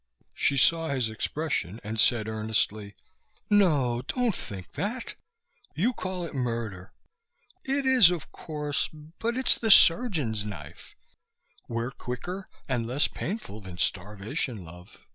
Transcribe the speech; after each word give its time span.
She 0.33 0.57
saw 0.57 0.87
his 0.87 1.11
expression 1.11 1.79
and 1.83 1.99
said 1.99 2.27
earnestly, 2.27 2.95
"No, 3.51 4.01
don't 4.07 4.35
think 4.35 4.71
that! 4.71 5.13
You 5.75 5.93
call 5.93 6.25
it 6.25 6.33
murder. 6.33 6.91
It 7.65 7.85
is, 7.85 8.09
of 8.09 8.31
course. 8.31 8.87
But 9.19 9.37
it's 9.37 9.59
the 9.59 9.69
surgeon's 9.69 10.43
knife. 10.43 10.95
We're 11.67 11.91
quicker 11.91 12.49
and 12.67 12.87
less 12.87 13.07
painful 13.07 13.61
than 13.61 13.77
starvation, 13.77 14.65
love 14.65 15.05